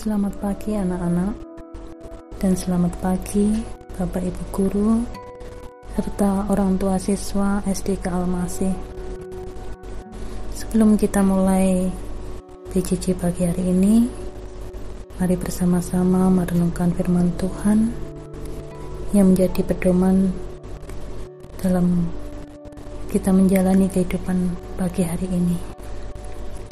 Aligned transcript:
Selamat 0.00 0.32
pagi 0.40 0.72
anak-anak 0.72 1.36
dan 2.40 2.56
selamat 2.56 3.04
pagi 3.04 3.52
Bapak 4.00 4.24
Ibu 4.24 4.44
Guru 4.48 4.96
serta 5.92 6.48
orang 6.48 6.80
tua 6.80 6.96
siswa 6.96 7.60
SDK 7.68 8.08
Almasih. 8.08 8.72
Sebelum 10.56 10.96
kita 10.96 11.20
mulai 11.20 11.92
PJJ 12.72 13.12
pagi 13.20 13.44
hari 13.44 13.76
ini, 13.76 14.08
mari 15.20 15.36
bersama-sama 15.36 16.32
merenungkan 16.32 16.96
firman 16.96 17.28
Tuhan 17.36 17.92
yang 19.12 19.36
menjadi 19.36 19.68
pedoman 19.68 20.32
dalam 21.60 22.08
kita 23.12 23.36
menjalani 23.36 23.84
kehidupan 23.92 24.48
pagi 24.80 25.04
hari 25.04 25.28
ini. 25.28 25.60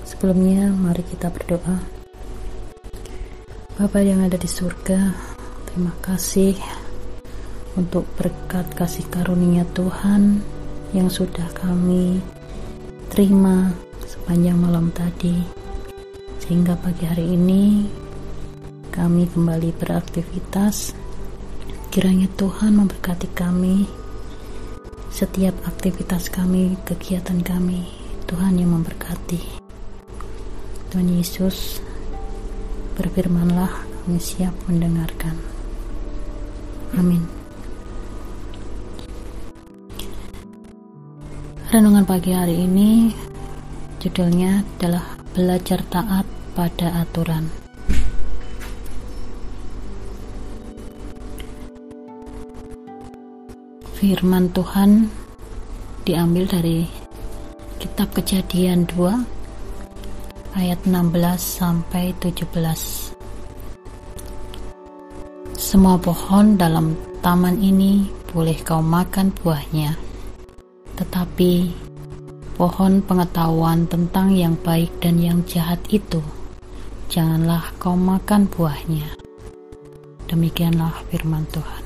Sebelumnya, 0.08 0.72
mari 0.72 1.04
kita 1.04 1.28
berdoa. 1.28 1.97
Bapak 3.78 4.02
yang 4.02 4.26
ada 4.26 4.34
di 4.34 4.50
surga, 4.50 5.14
terima 5.70 5.94
kasih 6.02 6.58
untuk 7.78 8.10
berkat 8.18 8.66
kasih 8.74 9.06
karunia 9.06 9.62
Tuhan 9.70 10.42
yang 10.90 11.06
sudah 11.06 11.46
kami 11.54 12.18
terima 13.06 13.70
sepanjang 14.02 14.58
malam 14.58 14.90
tadi. 14.90 15.46
Sehingga 16.42 16.74
pagi 16.74 17.06
hari 17.06 17.38
ini 17.38 17.86
kami 18.90 19.30
kembali 19.30 19.70
beraktivitas. 19.78 20.98
Kiranya 21.94 22.26
Tuhan 22.34 22.82
memberkati 22.82 23.30
kami 23.30 23.86
setiap 25.14 25.54
aktivitas 25.70 26.26
kami, 26.34 26.74
kegiatan 26.82 27.38
kami. 27.46 27.86
Tuhan 28.26 28.58
yang 28.58 28.74
memberkati. 28.74 29.62
Tuhan 30.90 31.14
Yesus 31.14 31.78
berfirmanlah 32.98 33.70
kami 34.02 34.18
siap 34.18 34.50
mendengarkan. 34.66 35.38
Amin. 36.98 37.22
Renungan 41.70 42.02
pagi 42.02 42.34
hari 42.34 42.66
ini 42.66 43.14
judulnya 44.02 44.66
adalah 44.66 45.14
belajar 45.30 45.84
taat 45.86 46.26
pada 46.58 47.06
aturan. 47.06 47.46
Firman 53.94 54.50
Tuhan 54.50 55.12
diambil 56.02 56.50
dari 56.50 56.88
kitab 57.78 58.10
Kejadian 58.16 58.90
2 58.90 59.37
ayat 60.58 60.82
16 60.82 61.14
sampai 61.38 62.10
17. 62.18 63.14
Semua 65.54 65.94
pohon 66.02 66.58
dalam 66.58 66.98
taman 67.22 67.62
ini 67.62 68.10
boleh 68.34 68.58
kau 68.66 68.82
makan 68.82 69.30
buahnya, 69.38 69.94
tetapi 70.98 71.70
pohon 72.58 72.98
pengetahuan 73.06 73.86
tentang 73.86 74.34
yang 74.34 74.58
baik 74.66 74.90
dan 74.98 75.22
yang 75.22 75.38
jahat 75.46 75.78
itu 75.94 76.18
janganlah 77.06 77.62
kau 77.78 77.94
makan 77.94 78.50
buahnya. 78.50 79.14
Demikianlah 80.26 81.06
firman 81.06 81.46
Tuhan. 81.54 81.84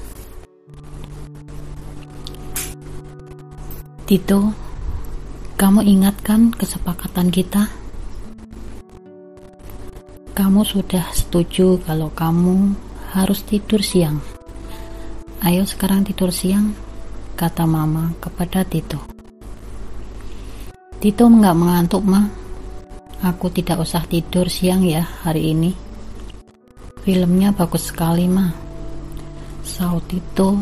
Tito, 4.09 4.41
kamu 5.61 5.85
ingatkan 5.85 6.51
kesepakatan 6.57 7.29
kita? 7.29 7.82
Kamu 10.53 10.69
sudah 10.69 11.17
setuju 11.17 11.81
kalau 11.81 12.13
kamu 12.13 12.77
harus 13.17 13.41
tidur 13.41 13.81
siang. 13.81 14.21
Ayo 15.41 15.65
sekarang 15.65 16.05
tidur 16.05 16.29
siang, 16.29 16.77
kata 17.41 17.65
mama 17.65 18.13
kepada 18.21 18.61
Tito. 18.61 19.01
Tito 21.01 21.25
nggak 21.25 21.57
mengantuk, 21.57 22.05
ma. 22.05 22.29
Aku 23.25 23.49
tidak 23.49 23.81
usah 23.81 24.05
tidur 24.05 24.53
siang 24.53 24.85
ya 24.85 25.01
hari 25.25 25.57
ini. 25.57 25.73
Filmnya 27.01 27.57
bagus 27.57 27.89
sekali, 27.89 28.29
ma. 28.29 28.53
Saut 29.65 30.05
Tito. 30.05 30.61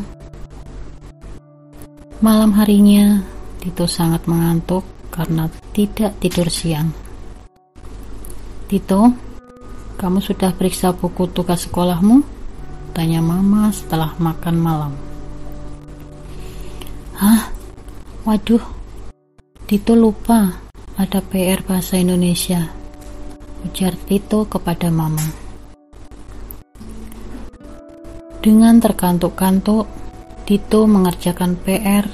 Malam 2.23 2.55
harinya, 2.55 3.27
Tito 3.59 3.91
sangat 3.91 4.23
mengantuk 4.31 4.87
karena 5.11 5.51
tidak 5.75 6.15
tidur 6.23 6.47
siang. 6.47 6.95
Tito, 8.71 9.30
kamu 10.01 10.25
sudah 10.25 10.57
periksa 10.57 10.97
buku 10.97 11.29
tugas 11.29 11.69
sekolahmu? 11.69 12.25
Tanya 12.97 13.21
mama 13.21 13.69
setelah 13.69 14.17
makan 14.17 14.57
malam. 14.57 14.93
Hah? 17.21 17.53
Waduh, 18.25 18.65
Tito 19.69 19.93
lupa 19.93 20.57
ada 20.97 21.21
PR 21.21 21.61
bahasa 21.69 22.01
Indonesia. 22.01 22.73
Ujar 23.61 23.93
Tito 24.09 24.49
kepada 24.49 24.89
mama. 24.89 25.21
Dengan 28.41 28.81
terkantuk-kantuk, 28.81 29.85
Tito 30.49 30.89
mengerjakan 30.89 31.61
PR 31.61 32.09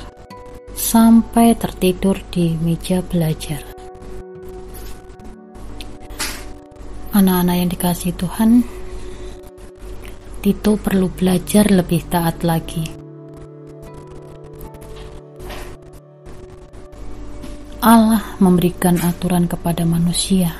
sampai 0.75 1.55
tertidur 1.55 2.19
di 2.35 2.59
meja 2.59 2.99
belajar. 2.99 3.76
Anak-anak 7.17 7.57
yang 7.57 7.71
dikasih 7.73 8.13
Tuhan, 8.13 8.61
Tito 10.45 10.77
perlu 10.77 11.09
belajar 11.09 11.65
lebih 11.73 12.05
taat 12.13 12.45
lagi. 12.45 12.85
Allah 17.81 18.21
memberikan 18.37 19.01
aturan 19.01 19.49
kepada 19.49 19.89
manusia. 19.89 20.53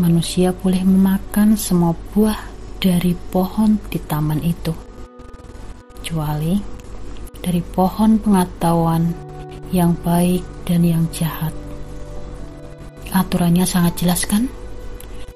Manusia 0.00 0.50
boleh 0.50 0.82
memakan 0.82 1.54
semua 1.54 1.94
buah 2.16 2.40
dari 2.80 3.14
pohon 3.30 3.78
di 3.86 4.00
taman 4.02 4.42
itu, 4.42 4.74
kecuali 6.00 6.58
dari 7.38 7.62
pohon 7.62 8.18
pengetahuan 8.18 9.12
yang 9.70 9.94
baik 10.02 10.42
dan 10.66 10.82
yang 10.82 11.04
jahat. 11.14 11.52
Aturannya 13.14 13.62
sangat 13.62 13.94
jelas, 14.02 14.26
kan? 14.26 14.50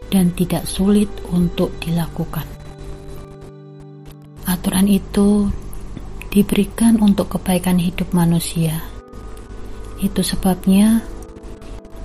Dan 0.09 0.33
tidak 0.33 0.65
sulit 0.65 1.09
untuk 1.29 1.73
dilakukan. 1.81 2.45
Aturan 4.49 4.89
itu 4.89 5.49
diberikan 6.33 7.01
untuk 7.01 7.37
kebaikan 7.37 7.77
hidup 7.77 8.13
manusia. 8.17 8.81
Itu 10.01 10.25
sebabnya 10.25 11.05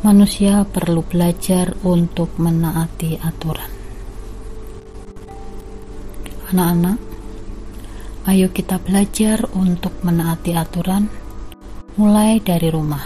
manusia 0.04 0.68
perlu 0.68 1.04
belajar 1.08 1.72
untuk 1.88 2.36
menaati 2.36 3.20
aturan. 3.24 3.72
Anak-anak, 6.52 7.00
ayo 8.28 8.48
kita 8.52 8.78
belajar 8.84 9.48
untuk 9.56 9.96
menaati 10.04 10.52
aturan 10.54 11.08
mulai 11.96 12.44
dari 12.44 12.68
rumah. 12.68 13.06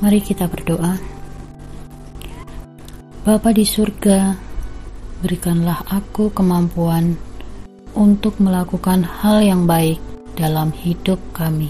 Mari 0.00 0.20
kita 0.24 0.48
berdoa. 0.48 1.19
Bapa 3.20 3.52
di 3.52 3.68
surga, 3.68 4.32
berikanlah 5.20 5.84
aku 5.92 6.32
kemampuan 6.32 7.20
untuk 7.92 8.40
melakukan 8.40 9.04
hal 9.04 9.44
yang 9.44 9.68
baik 9.68 10.00
dalam 10.40 10.72
hidup 10.72 11.20
kami. 11.36 11.68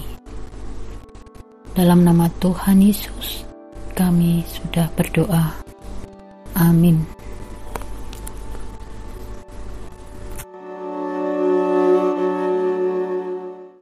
Dalam 1.75 2.07
nama 2.07 2.31
Tuhan 2.39 2.79
Yesus, 2.79 3.43
kami 3.91 4.47
sudah 4.47 4.87
berdoa. 4.95 5.51
Amin. 6.55 7.20